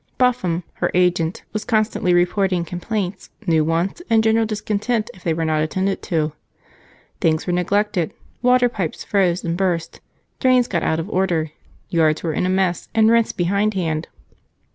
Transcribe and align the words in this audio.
Buffum, 0.17 0.63
her 0.81 0.89
agent, 0.95 1.43
was 1.53 1.63
constantly 1.63 2.11
reporting 2.11 2.65
complaints, 2.65 3.29
new 3.45 3.63
wants, 3.63 4.01
and 4.09 4.23
general 4.23 4.47
discontent 4.47 5.11
if 5.13 5.23
they 5.23 5.31
were 5.31 5.45
not 5.45 5.61
attended 5.61 6.01
to. 6.01 6.31
Things 7.19 7.45
were 7.45 7.53
very 7.53 7.61
neglected, 7.61 8.11
water 8.41 8.67
pipes 8.67 9.03
froze 9.03 9.43
and 9.43 9.55
burst, 9.55 9.99
drains 10.39 10.67
got 10.67 10.81
out 10.81 10.99
of 10.99 11.07
order, 11.07 11.51
yards 11.89 12.23
were 12.23 12.33
in 12.33 12.47
a 12.47 12.49
mess, 12.49 12.89
and 12.95 13.11
rents 13.11 13.31
behind 13.31 13.75
hand. 13.75 14.07